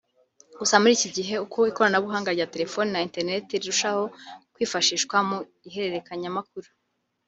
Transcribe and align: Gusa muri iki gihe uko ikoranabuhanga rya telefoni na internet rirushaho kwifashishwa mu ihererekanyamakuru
Gusa 0.59 0.75
muri 0.81 0.93
iki 0.97 1.09
gihe 1.17 1.33
uko 1.45 1.57
ikoranabuhanga 1.71 2.29
rya 2.35 2.49
telefoni 2.53 2.89
na 2.91 3.03
internet 3.07 3.43
rirushaho 3.53 4.03
kwifashishwa 4.53 5.15
mu 5.29 5.37
ihererekanyamakuru 5.67 6.67